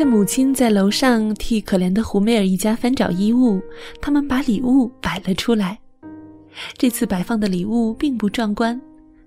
[0.00, 3.60] 趁母亲在楼上替可怜的胡梅尔一家翻找衣物，
[4.00, 5.78] 他们把礼物摆了出来。
[6.78, 8.80] 这次摆放的礼物并不壮观，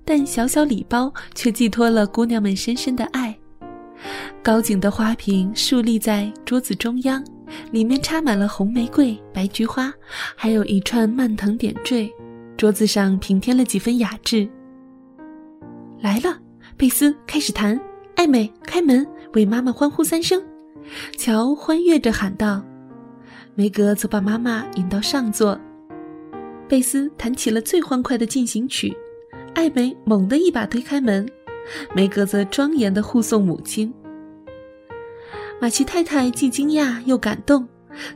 [0.04, 3.38] 但小小礼包却寄托了姑娘们深深的爱。
[4.42, 7.24] 高景的花瓶竖立在桌子中央，
[7.70, 9.94] 里面插满了红玫瑰、白菊花，
[10.36, 12.12] 还有一串蔓藤点缀。
[12.58, 14.50] 桌子上平添了几分雅致。
[16.02, 16.36] 来了，
[16.76, 17.80] 贝斯开始弹，
[18.16, 20.44] 艾美开门为妈妈欢呼三声。
[21.18, 22.64] 乔欢悦着喊道
[23.56, 25.60] ：“梅格则把妈妈引到上座。”
[26.68, 28.96] 贝斯弹起了最欢快的进行曲，
[29.54, 31.28] 艾美猛地一把推开门，
[31.96, 33.94] 梅格则庄严地护送母亲。
[35.62, 37.68] 马奇太太既惊讶又感动，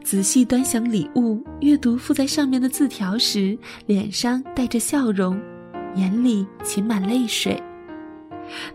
[0.04, 5.40] 仔细端详礼物，阅读附在上面的字条时，脸上带着笑容，
[5.96, 7.62] 眼里噙满泪水。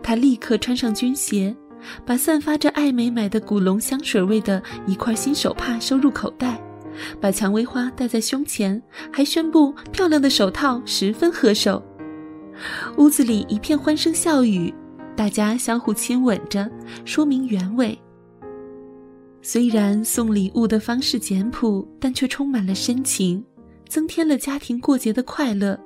[0.03, 1.55] 她立刻穿上军鞋。
[2.05, 6.61] 把散发着艾美买的古龙香水味的一块新手帕收入口袋，
[7.21, 8.81] 把蔷薇花戴在胸前，
[9.13, 11.83] 还宣布漂亮的手套十分合手。
[12.97, 14.73] 屋子里一片欢声笑语，
[15.17, 16.71] 大家相互亲吻着，
[17.05, 17.99] 说明原委。
[19.41, 23.45] 虽然送礼物的方式简朴，但却充满了深情，
[23.89, 25.79] 增添了家庭过节的快乐。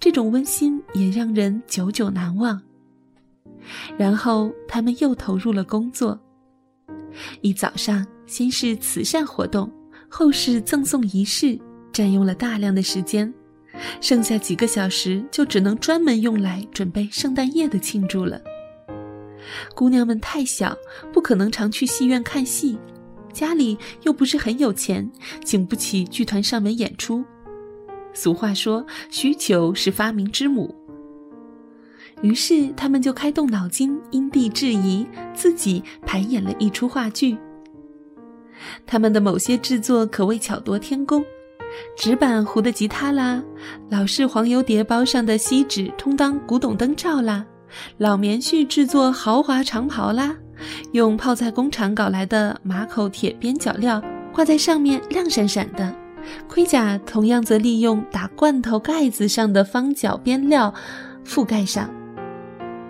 [0.00, 2.60] 这种温馨也让人久久难忘。
[3.96, 6.18] 然后他们又投入了工作。
[7.40, 9.70] 一早上，先是慈善活动，
[10.08, 11.58] 后是赠送仪式，
[11.92, 13.32] 占用了大量的时间。
[14.00, 18.40] 剩下几个小时，就只能专门用来准备圣诞夜的庆祝了。
[19.74, 20.76] 姑娘们太小，
[21.12, 22.78] 不可能常去戏院看戏，
[23.32, 25.10] 家里又不是很有钱，
[25.44, 27.24] 请不起剧团上门演出。
[28.14, 30.74] 俗话说：“需求是发明之母。”
[32.22, 37.36] 于是他们就开动脑筋，因地制宜，自己排演了一出话剧。
[38.86, 41.24] 他们的某些制作可谓巧夺天工：
[41.96, 43.42] 纸板糊的吉他啦，
[43.90, 47.44] 老式黄油碟包上的锡纸充当古董灯罩啦，
[47.98, 50.36] 老棉絮制作豪华长袍啦，
[50.92, 54.00] 用泡菜工厂搞来的马口铁边角料
[54.32, 55.92] 挂在上面亮闪闪的，
[56.46, 60.72] 盔甲同样则利用打罐头盖子上的方角边料
[61.26, 61.90] 覆盖上。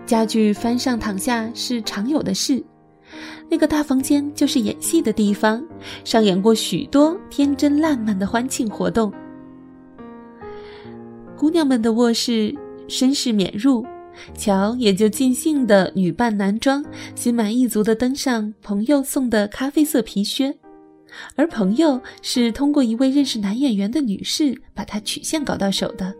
[0.04, 2.62] 家具翻上躺下是常有的事，
[3.48, 5.64] 那个大房间就是演戏的地方，
[6.04, 9.12] 上演过许多天真烂漫的欢庆活动。
[11.36, 12.54] 姑娘们的卧室
[12.88, 13.86] 绅士免入，
[14.36, 16.84] 乔也就尽兴的女扮男装，
[17.14, 20.54] 心满意足的登上朋友送的咖啡色皮靴，
[21.36, 26.14] 而朋友是通过一位认识男演员的女士把他曲线搞到手的，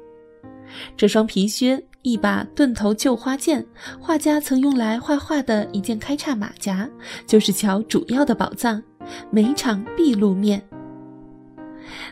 [0.97, 1.83] 这双皮靴。
[2.03, 3.65] 一把钝头旧花剑，
[4.01, 6.89] 画家曾用来画画的一件开叉马甲，
[7.27, 8.83] 就是乔主要的宝藏，
[9.31, 10.61] 每场必露面。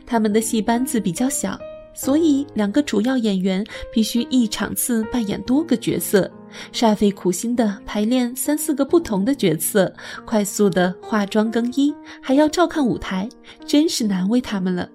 [0.07, 1.59] 他们的戏班子比较小，
[1.93, 6.31] 所以两个主要演员必须一场次扮演多个角色，
[6.73, 9.93] 煞费苦心的排练三四个不同的角色，
[10.25, 11.93] 快速的化妆更衣，
[12.23, 13.29] 还要照看舞台，
[13.67, 14.89] 真是难为他们了。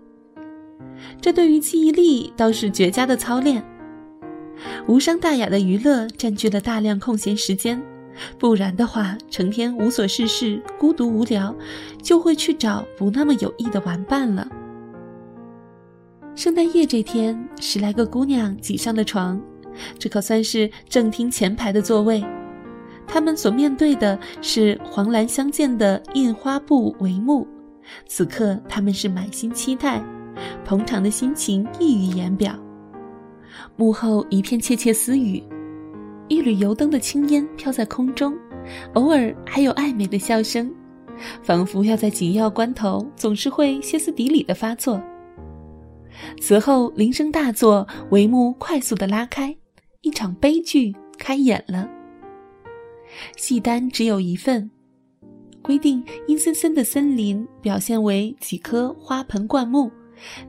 [1.20, 3.62] 这对于记忆力倒是绝佳的操练。
[4.88, 7.82] 无伤大雅的娱乐占据了大量空闲时间，
[8.38, 11.56] 不然的话，成天无所事事、孤独无聊，
[12.02, 14.48] 就会去找不那么有益的玩伴了。
[16.36, 19.42] 圣诞夜这天，十来个姑娘挤上了床，
[19.98, 22.24] 这可算是正厅前排的座位。
[23.08, 27.48] 她们所面对的是黄蓝相间的印花布帷幕，
[28.08, 30.04] 此刻她们是满心期待，
[30.66, 32.65] 捧场的心情溢于言表。
[33.76, 35.44] 幕后一片窃窃私语，
[36.28, 38.36] 一缕油灯的青烟飘在空中，
[38.94, 40.74] 偶尔还有暧昧的笑声，
[41.44, 45.02] 仿佛要在紧要关头总是会歇斯底里的发作。
[46.40, 49.56] 此后铃声大作，帷幕快速的拉开，
[50.02, 51.90] 一场悲剧开演了。
[53.36, 54.70] 戏单只有一份，
[55.62, 59.92] 规定阴森森的森林表现为几棵花盆灌木，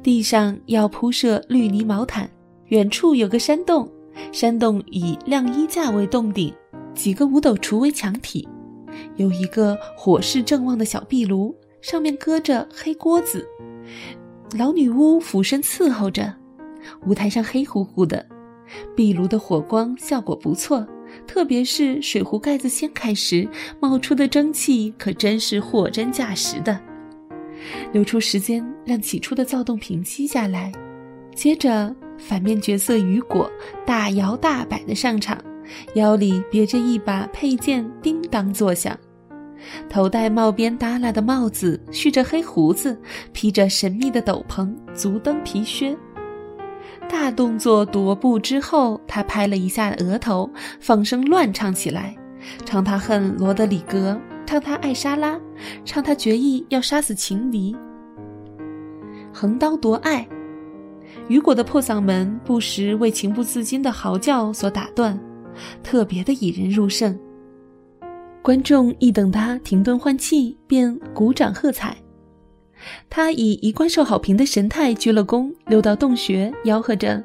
[0.02, 2.30] 地上要铺设绿泥毛毯。
[2.68, 3.88] 远处有个山洞，
[4.32, 6.52] 山洞以晾衣架为洞顶，
[6.94, 8.48] 几个五斗橱为墙体，
[9.14, 13.46] 有一个火势正旺的小壁炉，上面搁着黑锅子，
[14.58, 16.34] 老女巫俯身伺候着。
[17.06, 18.24] 舞台上黑乎乎的，
[18.96, 20.84] 壁炉的火光效果不错，
[21.26, 23.48] 特别是水壶盖子掀开时
[23.78, 26.80] 冒出的蒸汽，可真是货真价实的。
[27.92, 30.72] 留出时间让起初的躁动平息下来，
[31.36, 31.94] 接着。
[32.18, 33.48] 反面角色雨果
[33.84, 35.36] 大摇大摆地上场，
[35.94, 38.98] 腰里别着一把佩剑，叮当作响。
[39.86, 42.98] 头戴帽边耷拉的帽子，蓄着黑胡子，
[43.34, 45.94] 披着神秘的斗篷，足蹬皮靴。
[47.06, 50.50] 大动作踱步之后，他拍了一下额头，
[50.80, 52.16] 放声乱唱起来，
[52.64, 55.38] 唱他恨罗德里格，唱他爱莎拉，
[55.84, 57.76] 唱他决意要杀死情敌。
[59.34, 60.26] 横刀夺爱，
[61.28, 65.18] 雨果的破嗓门不时为情不自禁的嚎叫所打断，
[65.82, 67.18] 特别的引人入胜。
[68.42, 71.96] 观众一等他停顿换气，便鼓掌喝彩。
[73.10, 77.24] 他以一贯受好评的神态鞠了躬，溜到洞穴，吆喝着：“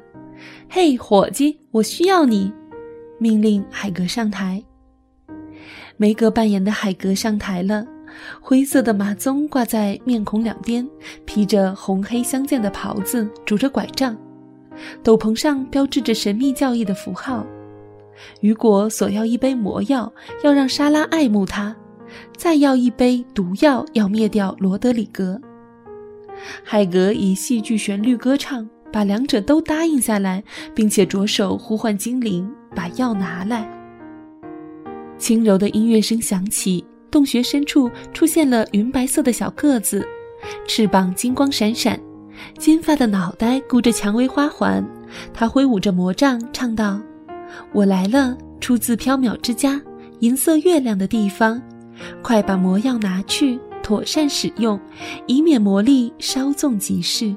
[0.68, 2.52] 嘿，伙计，我需要你！”
[3.20, 4.60] 命令海格上台。
[5.96, 7.86] 梅格扮演的海格上台了，
[8.40, 10.88] 灰色的马鬃挂在面孔两边，
[11.24, 14.16] 披着红黑相间的袍子，拄着拐杖，
[15.02, 17.46] 斗篷上标志着神秘教义的符号。
[18.40, 20.12] 雨果索要一杯魔药，
[20.44, 21.74] 要让莎拉爱慕他；
[22.36, 25.40] 再要一杯毒药，要灭掉罗德里格。
[26.62, 30.42] 海格以戏剧旋律歌唱，把两者都答应下来，
[30.74, 33.68] 并且着手呼唤精灵，把药拿来。
[35.18, 40.04] 轻柔的音乐声响起，洞穴深处出现了云白色的小个子，
[40.66, 42.00] 翅膀金光闪闪，
[42.58, 44.84] 金发的脑袋箍着蔷薇花环。
[45.32, 46.98] 他挥舞着魔杖，唱道。
[47.72, 49.80] 我来了，出自缥缈之家，
[50.20, 51.60] 银色月亮的地方。
[52.22, 54.80] 快把魔药拿去，妥善使用，
[55.26, 57.36] 以免魔力稍纵即逝。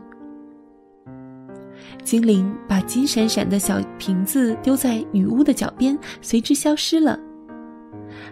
[2.02, 7.20] 精灵把金闪闪的小瓶子丢在女巫的脚边，随之消失了。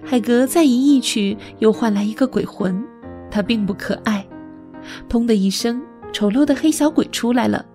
[0.06, 2.84] 海格再吟一曲，又换来一个鬼魂，
[3.32, 4.26] 他并不可爱。
[5.10, 7.66] 砰的一声，丑陋的黑小鬼出来了，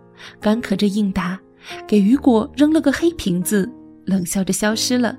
[0.41, 1.41] 干咳着应答，
[1.87, 3.69] 给雨果扔了个黑瓶子。
[4.05, 5.19] 冷笑着消失了。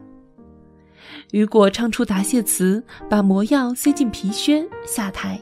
[1.31, 5.39] 雨果唱出答谢词，把魔药塞进皮靴，下台。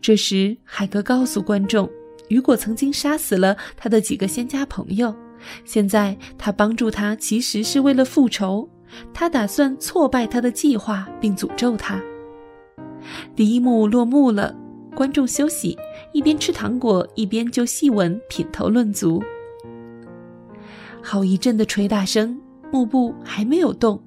[0.00, 1.90] 这时，海格告诉观众，
[2.28, 5.12] 雨果曾经杀死了他的几个仙家朋友，
[5.64, 8.68] 现在他帮助他其实是为了复仇。
[9.12, 12.00] 他打算挫败他的计划，并诅咒他。
[13.34, 14.54] 第一幕落幕了，
[14.94, 15.78] 观众休息，
[16.12, 19.22] 一边吃糖果，一边就戏文品头论足。
[21.02, 22.38] 好一阵的捶打声，
[22.70, 24.02] 幕布还没有动。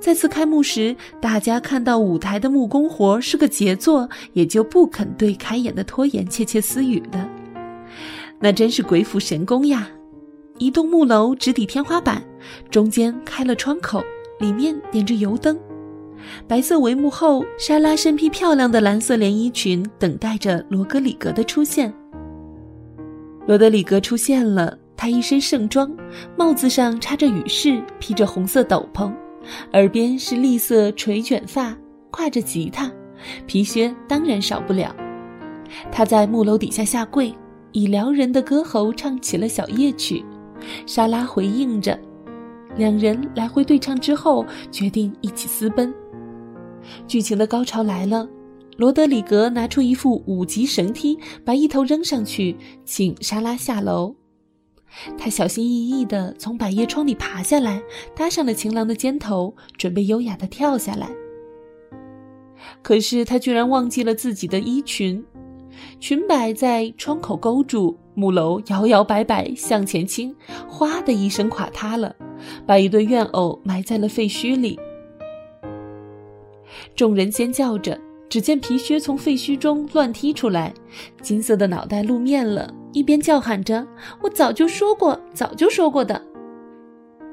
[0.00, 7.28] 再次开幕时，大家看到舞台的木工活是个杰作，也就不肯对开演的拖延窃窃私语了。
[8.38, 9.88] 那真是鬼斧神工呀！
[10.58, 12.22] 一栋木楼直抵天花板，
[12.70, 14.02] 中间开了窗口，
[14.38, 15.58] 里面点着油灯。
[16.46, 21.92] 白色帷幕后，莎拉身披漂亮的蓝色连衣裙，等待着罗格里格的出现。
[23.46, 24.78] 罗德里格出现了。
[24.96, 25.92] 他一身盛装，
[26.36, 29.12] 帽子上插着羽饰，披着红色斗篷，
[29.72, 31.76] 耳边是栗色垂卷发，
[32.12, 32.90] 挎着吉他，
[33.44, 34.94] 皮靴当然少不了。
[35.90, 37.34] 他在木楼底下下跪，
[37.72, 40.24] 以撩人的歌喉唱起了小夜曲。
[40.86, 41.98] 莎拉回应着，
[42.76, 45.92] 两人来回对唱之后，决定一起私奔。
[47.06, 48.28] 剧情的高潮来了，
[48.76, 54.14] 罗德里格拿出一副五级绳梯，把一头扔上去，请莎拉下楼。
[55.18, 57.82] 他小心翼翼地从百叶窗里爬下来，
[58.14, 61.10] 搭上了情郎的肩头，准备优雅地跳下来。
[62.80, 65.24] 可是他居然忘记了自己的衣裙，
[66.00, 70.34] 裙摆在窗口勾住，木楼摇摇摆摆向前倾，
[70.68, 72.14] 哗的一声垮塌了，
[72.66, 74.78] 把一对怨偶埋在了废墟里。
[76.94, 77.98] 众人尖叫着。
[78.26, 80.74] 只见皮靴从废墟中乱踢出来，
[81.22, 83.86] 金色的脑袋露面了，一边叫喊着
[84.20, 86.20] ：“我早就说过，早就说过的。”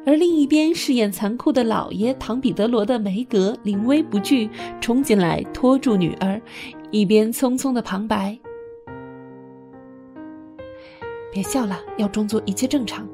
[0.03, 6.41] 而另一边饰演残酷的老爷唐彼得罗的梅格临危不惧，冲进来拖住女儿，
[6.89, 8.37] 一边匆匆的旁白
[11.31, 13.07] ：“别笑了，要装作一切正常。”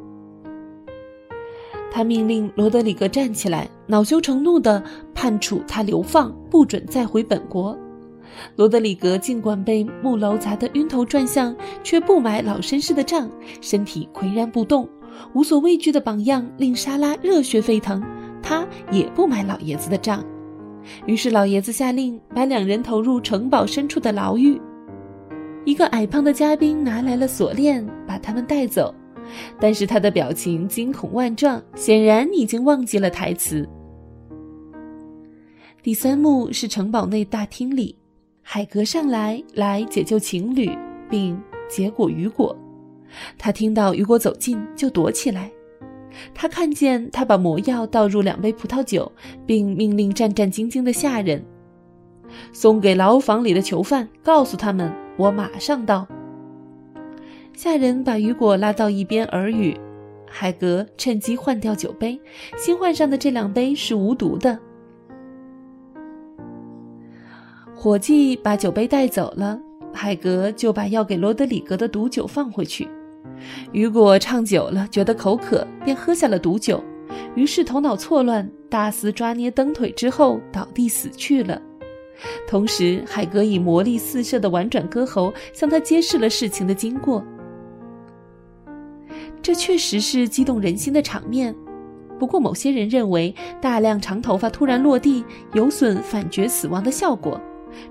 [1.91, 4.81] 他命令罗德里格站起来，恼羞成怒地
[5.13, 7.77] 判处他流放，不准再回本国。
[8.55, 13.29] 罗德里格尽管被木楼砸得晕头转向，却不买老绅士的账，
[13.61, 14.87] 身体岿然不动，
[15.33, 18.03] 无所畏惧的榜样令莎拉热血沸腾。
[18.41, 20.23] 他也不买老爷子的账，
[21.05, 24.61] 于是老爷子下令把两人投入城堡深处的牢狱。
[25.65, 28.93] 一个矮胖的嘉宾拿来了锁链，把他们带走。
[29.59, 33.67] 但是他的表情惊恐万状，显然已经忘记了台词。
[35.83, 37.93] 第三幕是城堡内大厅里，
[38.41, 40.69] 海格上来来解救情侣，
[41.09, 41.37] 并
[41.69, 42.57] 结果雨果。
[43.37, 45.51] 他听到雨果走近，就躲起来。
[46.33, 49.11] 他看见他把魔药倒入两杯葡萄酒，
[49.45, 51.43] 并命令战战兢兢的下人
[52.51, 56.07] 送给牢房里的囚犯，告诉他们我马上到。
[57.53, 59.77] 下人把雨果拉到一边耳语，
[60.27, 62.19] 海格趁机换掉酒杯，
[62.57, 64.57] 新换上的这两杯是无毒的。
[67.75, 69.59] 伙计把酒杯带走了，
[69.93, 72.87] 海格就把要给罗德里格的毒酒放回去。
[73.71, 76.83] 雨果唱久了，觉得口渴，便喝下了毒酒，
[77.35, 81.61] 于是头脑错乱，大肆抓捏蹬腿之后倒地死去了。
[82.47, 87.23] 同时，海格以魔力四射的婉转歌喉向他揭示了事情的经过。
[89.41, 91.55] 这确实是激动人心的场面，
[92.17, 97.39] 不过某些人认为大量长头发突然落地有损反角死亡的效果，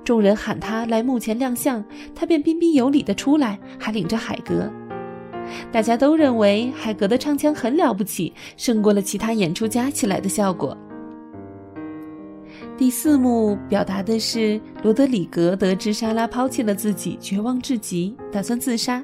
[0.04, 1.82] 众人喊他来墓前亮相，
[2.14, 4.68] 他便彬彬有礼地出来，还领着海格。
[5.72, 10.76] 大家都认为海格的唱腔很了不起，胜过了其他演出加起来的效果。
[12.76, 19.02] 第四幕表达的是罗德里格得知莎拉抛弃了自己，绝望至极，打算自杀。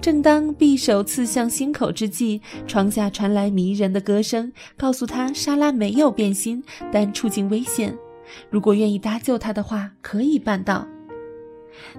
[0.00, 7.96] 正当匕首刺向心口之际，窗下传来迷人的歌声，告诉他莎拉没有变心，但处境危险。
[8.50, 10.86] 如果愿意搭救他的话，可以办到。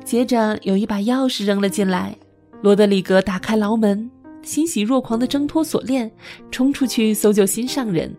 [0.03, 2.15] 接着有一把钥匙扔了进来。
[2.63, 4.10] 罗德里格打开牢门，
[4.41, 6.10] 欣喜若狂地挣脱锁链，
[6.50, 8.10] 冲出去搜救心上人。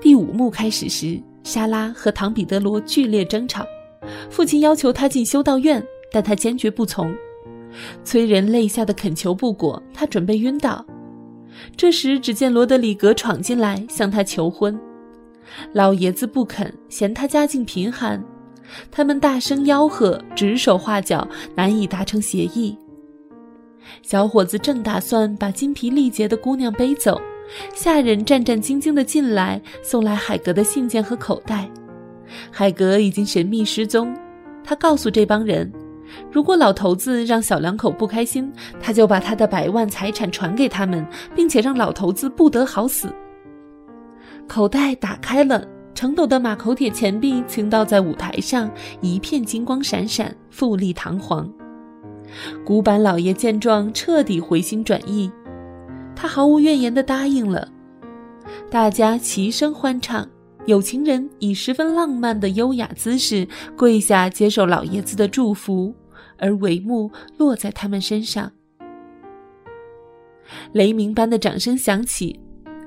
[0.00, 3.64] 第五幕开始时，莎拉和唐彼得罗剧烈争吵，
[4.28, 7.14] 父亲要求他进修道院，但他坚决不从，
[8.02, 10.84] 催人泪下的恳求不果，他准备晕倒。
[11.76, 14.76] 这时，只见罗德里格闯进来向他求婚，
[15.72, 18.20] 老爷子不肯，嫌他家境贫寒，
[18.90, 22.76] 他们大声吆喝，指手画脚，难以达成协议。
[24.02, 27.20] 小伙子正打算把精疲力竭的姑娘背走，
[27.74, 31.68] 下人战战兢兢地进来，送来海格的信件和口袋。
[32.50, 34.14] 海格已经神秘失踪。
[34.62, 35.72] 他告诉这帮人，
[36.30, 43.08] 如果老头子让小两口不开心，他就把他的百万财产传给他们，并且让老头子不得好死。
[44.46, 51.50] 口袋打开了，成斗的马口铁钱币倾倒在舞台上，一片金光闪闪，富丽堂皇。
[52.64, 55.30] 古板老爷见状，彻底回心转意，
[56.14, 57.68] 他毫无怨言地答应了。
[58.70, 60.28] 大家齐声欢唱，
[60.66, 65.94] 有情人以十分浪漫的优雅姿势跪下接受老爷子的祝福，
[66.36, 68.52] 而帷幕落在他们身上。
[70.72, 72.38] 雷鸣般的掌声响起，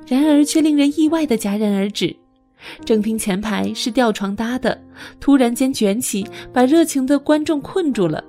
[0.07, 2.15] 然而却令人意外的戛然而止。
[2.85, 4.79] 正厅前排是吊床搭的，
[5.19, 8.23] 突然间卷起，把热情的观众困住了。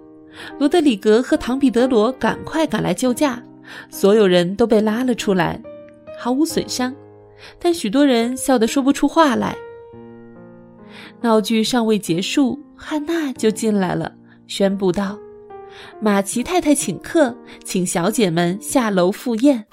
[0.59, 3.43] 罗德里格和唐彼得罗赶快赶来救驾，
[3.91, 5.61] 所有人都被拉了出来，
[6.19, 6.95] 毫无损伤，
[7.59, 9.57] 但许多人笑得说不出话来。
[11.21, 14.12] 闹剧尚未结束，汉娜就进来了，
[14.47, 15.19] 宣布道
[16.01, 19.67] ：“马奇太太请客，请小姐们下楼赴宴。”